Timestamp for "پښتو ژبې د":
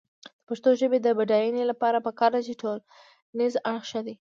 0.47-1.07